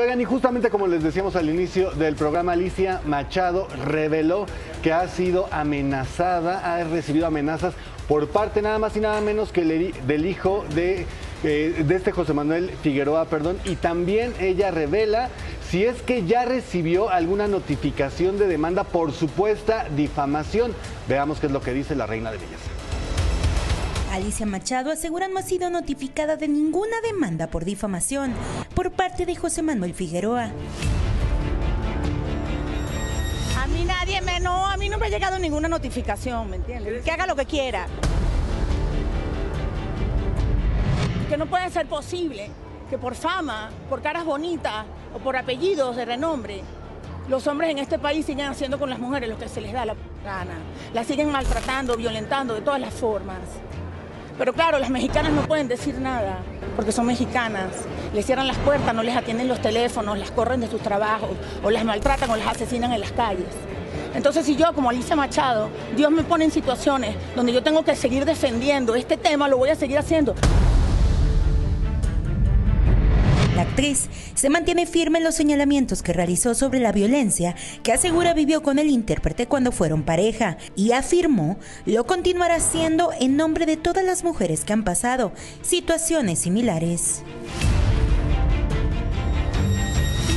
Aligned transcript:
Oigan, 0.00 0.20
y 0.20 0.24
justamente 0.24 0.70
como 0.70 0.86
les 0.86 1.02
decíamos 1.02 1.34
al 1.34 1.50
inicio 1.50 1.90
del 1.90 2.14
programa, 2.14 2.52
Alicia 2.52 3.00
Machado 3.04 3.66
reveló 3.84 4.46
que 4.80 4.92
ha 4.92 5.08
sido 5.08 5.48
amenazada, 5.50 6.76
ha 6.76 6.84
recibido 6.84 7.26
amenazas 7.26 7.74
por 8.06 8.28
parte 8.28 8.62
nada 8.62 8.78
más 8.78 8.96
y 8.96 9.00
nada 9.00 9.20
menos 9.20 9.50
que 9.50 9.64
del 9.64 10.24
hijo 10.24 10.64
de, 10.72 11.04
eh, 11.42 11.84
de 11.84 11.94
este 11.96 12.12
José 12.12 12.32
Manuel 12.32 12.70
Figueroa, 12.80 13.24
perdón, 13.24 13.58
y 13.64 13.74
también 13.74 14.34
ella 14.38 14.70
revela 14.70 15.30
si 15.68 15.84
es 15.84 16.00
que 16.02 16.24
ya 16.24 16.44
recibió 16.44 17.10
alguna 17.10 17.48
notificación 17.48 18.38
de 18.38 18.46
demanda 18.46 18.84
por 18.84 19.10
supuesta 19.10 19.88
difamación. 19.96 20.76
Veamos 21.08 21.40
qué 21.40 21.46
es 21.46 21.52
lo 21.52 21.60
que 21.60 21.72
dice 21.72 21.96
la 21.96 22.06
reina 22.06 22.30
de 22.30 22.38
belleza. 22.38 22.77
Alicia 24.12 24.46
Machado 24.46 24.90
asegura 24.90 25.28
no 25.28 25.38
ha 25.38 25.42
sido 25.42 25.70
notificada 25.70 26.36
de 26.36 26.48
ninguna 26.48 27.00
demanda 27.02 27.48
por 27.48 27.64
difamación 27.64 28.32
por 28.74 28.90
parte 28.92 29.26
de 29.26 29.36
José 29.36 29.62
Manuel 29.62 29.94
Figueroa. 29.94 30.50
A 33.58 33.66
mí 33.68 33.84
nadie 33.84 34.20
me, 34.22 34.40
no, 34.40 34.66
a 34.66 34.76
mí 34.76 34.88
no 34.88 34.98
me 34.98 35.06
ha 35.06 35.08
llegado 35.10 35.38
ninguna 35.38 35.68
notificación, 35.68 36.50
¿me 36.50 36.56
entiendes? 36.56 37.04
Que 37.04 37.10
haga 37.10 37.26
lo 37.26 37.36
que 37.36 37.44
quiera. 37.44 37.86
Que 41.28 41.36
no 41.36 41.46
puede 41.46 41.68
ser 41.70 41.86
posible 41.86 42.50
que 42.88 42.96
por 42.96 43.14
fama, 43.14 43.70
por 43.90 44.00
caras 44.00 44.24
bonitas 44.24 44.86
o 45.14 45.18
por 45.18 45.36
apellidos 45.36 45.94
de 45.96 46.06
renombre, 46.06 46.62
los 47.28 47.46
hombres 47.46 47.70
en 47.70 47.78
este 47.78 47.98
país 47.98 48.24
sigan 48.24 48.50
haciendo 48.50 48.78
con 48.78 48.88
las 48.88 48.98
mujeres 48.98 49.28
lo 49.28 49.38
que 49.38 49.48
se 49.48 49.60
les 49.60 49.74
da 49.74 49.84
la 49.84 49.94
gana. 50.24 50.54
Las 50.94 51.06
siguen 51.06 51.30
maltratando, 51.30 51.94
violentando 51.96 52.54
de 52.54 52.62
todas 52.62 52.80
las 52.80 52.94
formas. 52.94 53.38
Pero 54.38 54.52
claro, 54.52 54.78
las 54.78 54.88
mexicanas 54.88 55.32
no 55.32 55.42
pueden 55.42 55.66
decir 55.66 55.96
nada, 55.98 56.38
porque 56.76 56.92
son 56.92 57.06
mexicanas. 57.06 57.72
Les 58.14 58.24
cierran 58.24 58.46
las 58.46 58.56
puertas, 58.58 58.94
no 58.94 59.02
les 59.02 59.16
atienden 59.16 59.48
los 59.48 59.60
teléfonos, 59.60 60.16
las 60.16 60.30
corren 60.30 60.60
de 60.60 60.68
sus 60.68 60.80
trabajos, 60.80 61.30
o 61.64 61.70
las 61.70 61.84
maltratan 61.84 62.30
o 62.30 62.36
las 62.36 62.46
asesinan 62.46 62.92
en 62.92 63.00
las 63.00 63.10
calles. 63.10 63.48
Entonces, 64.14 64.46
si 64.46 64.54
yo, 64.54 64.72
como 64.72 64.90
Alicia 64.90 65.16
Machado, 65.16 65.68
Dios 65.96 66.10
me 66.12 66.22
pone 66.22 66.44
en 66.44 66.52
situaciones 66.52 67.16
donde 67.34 67.52
yo 67.52 67.64
tengo 67.64 67.84
que 67.84 67.96
seguir 67.96 68.24
defendiendo 68.24 68.94
este 68.94 69.16
tema, 69.16 69.48
lo 69.48 69.58
voy 69.58 69.70
a 69.70 69.74
seguir 69.74 69.98
haciendo. 69.98 70.34
Se 74.34 74.50
mantiene 74.50 74.86
firme 74.86 75.18
en 75.18 75.24
los 75.24 75.36
señalamientos 75.36 76.02
que 76.02 76.12
realizó 76.12 76.56
sobre 76.56 76.80
la 76.80 76.90
violencia 76.90 77.54
que 77.84 77.92
asegura 77.92 78.34
vivió 78.34 78.60
con 78.60 78.80
el 78.80 78.90
intérprete 78.90 79.46
cuando 79.46 79.70
fueron 79.70 80.02
pareja 80.02 80.56
y 80.74 80.90
afirmó 80.90 81.58
lo 81.86 82.04
continuará 82.04 82.56
haciendo 82.56 83.12
en 83.20 83.36
nombre 83.36 83.66
de 83.66 83.76
todas 83.76 84.04
las 84.04 84.24
mujeres 84.24 84.64
que 84.64 84.72
han 84.72 84.82
pasado 84.82 85.30
situaciones 85.62 86.40
similares. 86.40 87.22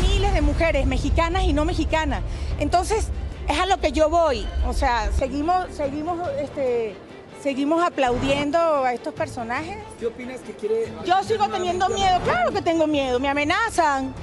Miles 0.03 0.33
de 0.35 0.41
mujeres 0.41 0.85
mexicanas 0.85 1.43
y 1.45 1.53
no 1.53 1.65
mexicanas. 1.65 2.21
Entonces, 2.59 3.07
es 3.49 3.59
a 3.59 3.65
lo 3.65 3.79
que 3.79 3.91
yo 3.91 4.07
voy. 4.07 4.45
O 4.67 4.73
sea, 4.73 5.11
seguimos, 5.17 5.65
seguimos 5.75 6.19
este, 6.39 6.95
seguimos 7.41 7.83
aplaudiendo 7.83 8.57
a 8.59 8.93
estos 8.93 9.13
personajes. 9.13 9.77
¿Qué 9.99 10.07
opinas 10.07 10.39
que 10.41 10.53
quiere.? 10.53 10.91
Yo 11.05 11.23
sigo 11.23 11.47
teniendo 11.49 11.89
miedo, 11.89 12.19
claro 12.23 12.51
que 12.51 12.61
tengo 12.61 12.87
miedo, 12.87 13.19
me 13.19 13.29
amenazan. 13.29 14.13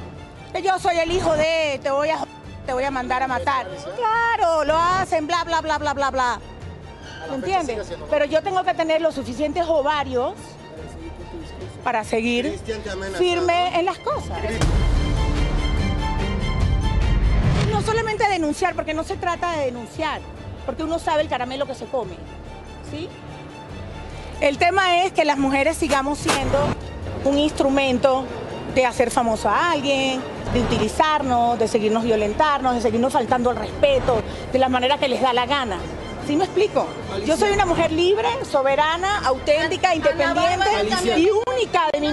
Que 0.52 0.62
yo 0.62 0.78
soy 0.78 0.98
el 0.98 1.12
hijo 1.12 1.34
de, 1.34 1.78
te 1.82 1.90
voy 1.90 2.08
a 2.08 2.24
te 2.64 2.74
voy 2.74 2.84
a 2.84 2.90
mandar 2.90 3.22
a 3.22 3.26
matar. 3.26 3.66
Claro, 3.96 4.62
lo 4.64 4.76
hacen, 4.76 5.26
bla, 5.26 5.42
bla, 5.42 5.62
bla, 5.62 5.78
bla, 5.78 5.94
bla, 5.94 6.10
bla. 6.10 6.40
¿Me 7.30 7.36
entiendes? 7.36 7.94
Pero 8.10 8.26
yo 8.26 8.42
tengo 8.42 8.62
que 8.62 8.74
tener 8.74 9.00
los 9.00 9.14
suficientes 9.14 9.64
ovarios 9.66 10.34
para 11.82 12.04
seguir 12.04 12.58
firme 13.16 13.78
en 13.78 13.86
las 13.86 13.98
cosas. 13.98 14.38
No 17.70 17.80
solamente 17.80 18.28
denunciar, 18.28 18.74
porque 18.74 18.92
no 18.92 19.02
se 19.02 19.16
trata 19.16 19.52
de 19.52 19.64
denunciar, 19.66 20.20
porque 20.66 20.82
uno 20.82 20.98
sabe 20.98 21.22
el 21.22 21.28
caramelo 21.28 21.64
que 21.66 21.74
se 21.74 21.86
come. 21.86 22.16
¿Sí? 22.90 23.08
El 24.40 24.58
tema 24.58 25.02
es 25.04 25.12
que 25.12 25.24
las 25.24 25.38
mujeres 25.38 25.76
sigamos 25.76 26.18
siendo 26.18 26.58
un 27.24 27.38
instrumento 27.38 28.24
de 28.74 28.86
hacer 28.86 29.10
famoso 29.10 29.48
a 29.48 29.72
alguien, 29.72 30.20
de 30.52 30.60
utilizarnos, 30.60 31.58
de 31.58 31.68
seguirnos 31.68 32.04
violentarnos, 32.04 32.74
de 32.74 32.80
seguirnos 32.80 33.12
faltando 33.12 33.50
el 33.50 33.56
respeto, 33.56 34.22
de 34.52 34.58
la 34.58 34.68
manera 34.68 34.98
que 34.98 35.08
les 35.08 35.20
da 35.20 35.32
la 35.32 35.46
gana. 35.46 35.78
¿Sí 36.26 36.36
me 36.36 36.44
explico? 36.44 36.86
Yo 37.24 37.36
soy 37.36 37.52
una 37.52 37.64
mujer 37.64 37.90
libre, 37.90 38.28
soberana, 38.50 39.20
auténtica, 39.24 39.94
independiente 39.94 40.68
y 41.16 41.30
única 41.30 41.88
de 41.90 42.00
mí 42.00 42.12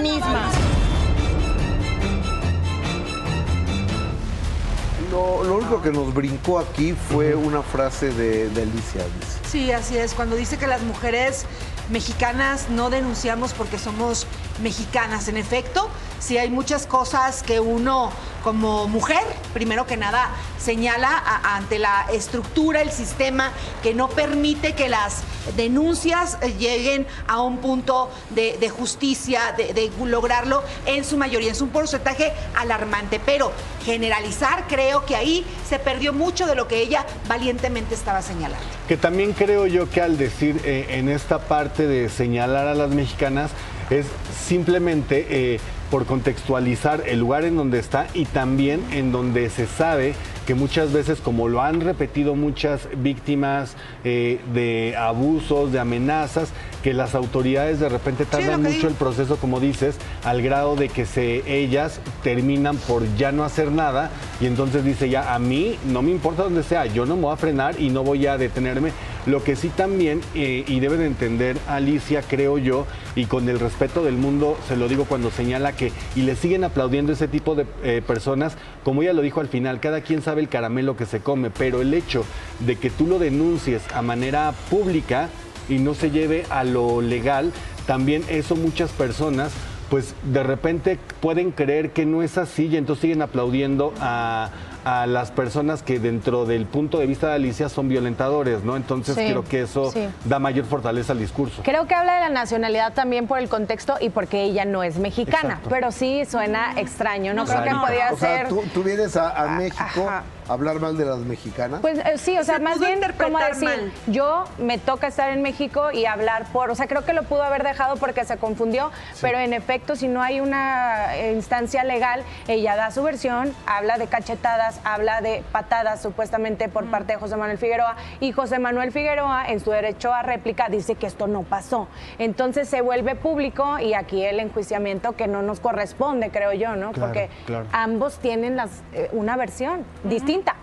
único 5.66 5.82
que 5.82 5.90
nos 5.90 6.14
brincó 6.14 6.58
aquí 6.58 6.92
fue 6.92 7.34
una 7.34 7.62
frase 7.62 8.12
de, 8.12 8.48
de 8.50 8.62
Alicia. 8.62 9.02
Sí, 9.50 9.72
así 9.72 9.96
es. 9.96 10.14
Cuando 10.14 10.36
dice 10.36 10.58
que 10.58 10.66
las 10.66 10.82
mujeres 10.82 11.44
mexicanas 11.90 12.68
no 12.70 12.88
denunciamos 12.88 13.52
porque 13.52 13.78
somos 13.78 14.26
mexicanas. 14.62 15.28
En 15.28 15.36
efecto, 15.36 15.88
sí 16.18 16.38
hay 16.38 16.50
muchas 16.50 16.86
cosas 16.86 17.42
que 17.42 17.60
uno 17.60 18.10
como 18.42 18.86
mujer, 18.86 19.24
primero 19.52 19.86
que 19.86 19.96
nada, 19.96 20.30
señala 20.56 21.10
ante 21.42 21.80
la 21.80 22.06
estructura, 22.12 22.80
el 22.80 22.92
sistema 22.92 23.50
que 23.82 23.92
no 23.92 24.08
permite 24.08 24.74
que 24.74 24.88
las 24.88 25.22
denuncias 25.56 26.38
eh, 26.40 26.54
lleguen 26.56 27.08
a 27.26 27.40
un 27.42 27.58
punto 27.58 28.08
de, 28.30 28.68
justicia, 28.68 29.52
de, 29.56 29.90
lograrlo 30.04 30.62
en 30.86 31.04
su 31.04 31.16
mayoría. 31.16 31.50
Es 31.50 31.60
un 31.60 31.70
porcentaje 31.70 32.32
alarmante, 32.54 33.20
pero 33.24 33.50
generalizar 33.84 34.66
creo 34.68 35.04
que 35.04 35.16
ahí 35.16 35.44
se 35.68 35.80
perdió 35.80 36.12
mucho 36.12 36.46
de 36.46 36.54
lo 36.54 36.68
que 36.68 36.80
ella 36.80 37.04
valientemente 37.28 37.96
estaba 37.96 38.22
señalando. 38.22 38.64
Que 38.86 38.96
también 38.96 39.32
creo 39.32 39.66
yo 39.66 39.90
que 39.90 40.00
al 40.00 40.18
decir 40.18 40.60
eh, 40.64 40.86
en 40.90 41.08
esta 41.08 41.40
parte 41.40 41.88
de 41.88 42.08
señalar 42.08 42.68
a 42.68 42.74
las 42.74 42.90
mexicanas 42.90 43.50
es 43.90 44.06
simplemente 44.46 45.26
eh, 45.54 45.60
por 45.90 46.06
contextualizar 46.06 47.04
el 47.06 47.20
lugar 47.20 47.44
en 47.44 47.56
donde 47.56 47.78
está 47.78 48.08
y 48.14 48.24
también 48.24 48.82
en 48.92 49.12
donde 49.12 49.48
se 49.50 49.66
sabe 49.66 50.14
que 50.46 50.54
muchas 50.54 50.92
veces, 50.92 51.20
como 51.20 51.48
lo 51.48 51.60
han 51.60 51.80
repetido 51.80 52.36
muchas 52.36 52.88
víctimas 52.96 53.76
eh, 54.04 54.40
de 54.54 54.94
abusos, 54.96 55.72
de 55.72 55.80
amenazas, 55.80 56.50
que 56.84 56.94
las 56.94 57.16
autoridades 57.16 57.80
de 57.80 57.88
repente 57.88 58.24
tardan 58.24 58.62
mucho 58.62 58.86
el 58.86 58.94
proceso, 58.94 59.36
como 59.38 59.58
dices, 59.58 59.96
al 60.24 60.42
grado 60.42 60.76
de 60.76 60.88
que 60.88 61.04
se, 61.04 61.42
ellas 61.52 62.00
terminan 62.22 62.76
por 62.76 63.02
ya 63.16 63.32
no 63.32 63.42
hacer 63.42 63.72
nada 63.72 64.10
y 64.40 64.46
entonces 64.46 64.84
dice 64.84 65.08
ya, 65.08 65.34
a 65.34 65.40
mí 65.40 65.78
no 65.84 66.02
me 66.02 66.12
importa 66.12 66.44
dónde 66.44 66.62
sea, 66.62 66.86
yo 66.86 67.06
no 67.06 67.16
me 67.16 67.22
voy 67.22 67.32
a 67.32 67.36
frenar 67.36 67.80
y 67.80 67.90
no 67.90 68.04
voy 68.04 68.26
a 68.26 68.38
detenerme. 68.38 68.92
Lo 69.26 69.42
que 69.42 69.56
sí 69.56 69.68
también, 69.70 70.20
eh, 70.36 70.64
y 70.68 70.78
debe 70.78 70.96
de 70.96 71.06
entender 71.06 71.56
Alicia, 71.66 72.22
creo 72.22 72.58
yo, 72.58 72.86
y 73.16 73.26
con 73.26 73.48
el 73.48 73.58
respeto 73.58 74.04
del 74.04 74.14
mundo, 74.14 74.56
se 74.68 74.76
lo 74.76 74.86
digo 74.86 75.04
cuando 75.04 75.32
señala 75.32 75.72
que, 75.72 75.90
y 76.14 76.22
le 76.22 76.36
siguen 76.36 76.62
aplaudiendo 76.62 77.12
ese 77.12 77.26
tipo 77.26 77.56
de 77.56 77.66
eh, 77.82 78.02
personas, 78.06 78.56
como 78.84 79.02
ella 79.02 79.12
lo 79.12 79.22
dijo 79.22 79.40
al 79.40 79.48
final, 79.48 79.80
cada 79.80 80.00
quien 80.00 80.22
sabe 80.22 80.42
el 80.42 80.48
caramelo 80.48 80.96
que 80.96 81.06
se 81.06 81.20
come, 81.20 81.50
pero 81.50 81.82
el 81.82 81.92
hecho 81.92 82.24
de 82.60 82.76
que 82.76 82.88
tú 82.88 83.08
lo 83.08 83.18
denuncies 83.18 83.82
a 83.92 84.00
manera 84.00 84.54
pública 84.70 85.28
y 85.68 85.78
no 85.78 85.94
se 85.94 86.12
lleve 86.12 86.44
a 86.48 86.62
lo 86.62 87.00
legal, 87.00 87.52
también 87.86 88.22
eso 88.28 88.54
muchas 88.54 88.90
personas 88.92 89.52
pues 89.90 90.14
de 90.24 90.42
repente 90.42 90.98
pueden 91.20 91.52
creer 91.52 91.92
que 91.92 92.06
no 92.06 92.22
es 92.22 92.38
así 92.38 92.66
y 92.66 92.76
entonces 92.76 93.02
siguen 93.02 93.22
aplaudiendo 93.22 93.94
a, 94.00 94.50
a 94.86 95.04
las 95.04 95.32
personas 95.32 95.82
que 95.82 95.98
dentro 95.98 96.46
del 96.46 96.64
punto 96.64 96.98
de 96.98 97.06
vista 97.06 97.26
de 97.30 97.34
Alicia 97.34 97.68
son 97.68 97.88
violentadores, 97.88 98.62
¿no? 98.62 98.76
Entonces 98.76 99.16
creo 99.16 99.42
que 99.42 99.62
eso 99.62 99.92
da 100.24 100.38
mayor 100.38 100.64
fortaleza 100.64 101.12
al 101.12 101.18
discurso. 101.18 101.62
Creo 101.64 101.88
que 101.88 101.94
habla 101.96 102.14
de 102.14 102.20
la 102.20 102.28
nacionalidad 102.28 102.92
también 102.92 103.26
por 103.26 103.40
el 103.40 103.48
contexto 103.48 103.96
y 104.00 104.10
porque 104.10 104.44
ella 104.44 104.64
no 104.64 104.84
es 104.84 104.98
mexicana, 104.98 105.60
pero 105.68 105.90
sí 105.90 106.24
suena 106.24 106.74
extraño, 106.76 107.34
no 107.34 107.46
creo 107.46 107.64
que 107.64 107.74
podía 107.74 108.14
ser... 108.14 108.48
Tú, 108.48 108.62
tú, 108.72 108.84
vienes 108.84 109.16
a, 109.16 109.56
México 109.58 110.08
hablar 110.48 110.80
mal 110.80 110.96
de 110.96 111.04
las 111.04 111.18
mexicanas? 111.18 111.80
Pues 111.80 111.98
eh, 111.98 112.18
sí, 112.18 112.38
o 112.38 112.44
sea, 112.44 112.58
más 112.58 112.78
bien 112.78 113.00
como 113.20 113.38
decir, 113.38 113.92
yo 114.06 114.44
me 114.58 114.78
toca 114.78 115.06
estar 115.08 115.30
en 115.30 115.42
México 115.42 115.90
y 115.92 116.06
hablar 116.06 116.46
por, 116.52 116.70
o 116.70 116.74
sea, 116.74 116.86
creo 116.86 117.04
que 117.04 117.12
lo 117.12 117.24
pudo 117.24 117.42
haber 117.42 117.62
dejado 117.62 117.96
porque 117.96 118.24
se 118.24 118.36
confundió, 118.36 118.90
pero 119.20 119.38
en 119.38 119.52
efecto, 119.52 119.96
si 119.96 120.08
no 120.08 120.22
hay 120.22 120.40
una 120.40 121.08
instancia 121.32 121.84
legal, 121.84 122.22
ella 122.48 122.76
da 122.76 122.90
su 122.90 123.02
versión, 123.02 123.52
habla 123.66 123.98
de 123.98 124.06
cachetadas, 124.06 124.75
habla 124.84 125.20
de 125.20 125.42
patadas 125.52 126.02
supuestamente 126.02 126.68
por 126.68 126.86
parte 126.86 127.14
de 127.14 127.18
José 127.18 127.36
Manuel 127.36 127.58
Figueroa 127.58 127.96
y 128.20 128.32
José 128.32 128.58
Manuel 128.58 128.92
Figueroa 128.92 129.46
en 129.48 129.60
su 129.60 129.70
derecho 129.70 130.12
a 130.12 130.22
réplica 130.22 130.68
dice 130.68 130.94
que 130.94 131.06
esto 131.06 131.26
no 131.26 131.42
pasó. 131.42 131.88
Entonces 132.18 132.68
se 132.68 132.80
vuelve 132.80 133.14
público 133.14 133.78
y 133.78 133.94
aquí 133.94 134.22
el 134.24 134.40
enjuiciamiento 134.40 135.12
que 135.12 135.28
no 135.28 135.42
nos 135.42 135.60
corresponde, 135.60 136.30
creo 136.30 136.52
yo, 136.52 136.76
¿no? 136.76 136.92
porque 136.92 137.28
ambos 137.72 138.18
tienen 138.18 138.56
las, 138.56 138.82
eh, 138.92 139.08
una 139.12 139.36
versión 139.36 139.84
distinta 140.04 140.56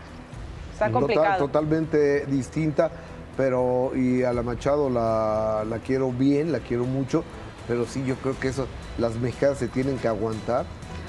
Está 0.74 0.92
complicado. 0.92 1.38
totalmente 1.38 2.26
distinta, 2.26 2.90
pero 3.38 3.92
y 3.96 4.24
a 4.24 4.34
la 4.34 4.42
Machado 4.42 4.90
la, 4.90 5.64
la, 5.70 5.78
quiero 5.78 6.12
bien, 6.12 6.52
la 6.52 6.60
quiero 6.60 6.86
mucho, 6.86 7.24
pero 7.68 7.86
sí 7.86 8.04
yo 8.06 8.16
creo 8.16 8.38
que 8.40 8.48
eso, 8.50 8.68
las 8.98 9.16
mexicanas 9.16 9.60
se 9.60 9.68
tienen 9.68 9.98
que 10.00 10.08
aguantar 10.08 10.66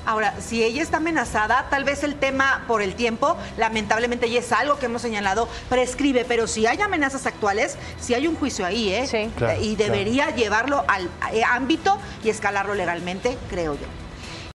Ahora, 0.07 0.35
si 0.41 0.63
ella 0.63 0.83
está 0.83 0.99
amenazada, 0.99 1.67
tal 1.71 1.85
vez 1.85 2.05
el 2.05 2.17
tema 2.17 2.65
por 2.67 2.83
el 2.83 2.95
tiempo, 2.95 3.37
lamentablemente, 3.57 4.27
y 4.27 4.37
es 4.37 4.53
algo 4.53 4.79
que 4.79 4.87
hemos 4.87 5.03
señalado, 5.03 5.49
prescribe, 5.69 6.25
pero 6.27 6.47
si 6.47 6.67
hay 6.67 6.81
amenazas 6.81 7.27
actuales, 7.27 7.77
si 7.99 8.15
hay 8.15 8.27
un 8.27 8.37
juicio 8.37 8.67
ahí, 8.67 8.93
¿eh? 8.93 9.07
Sí. 9.07 9.31
Claro, 9.37 9.61
y 9.63 9.77
debería 9.77 10.31
llevarlo 10.31 10.85
al 10.89 11.09
eh, 11.33 11.43
ámbito 11.45 11.99
y 12.23 12.29
escalarlo 12.29 12.75
legalmente, 12.75 13.39
creo 13.49 13.75
yo. 13.75 14.04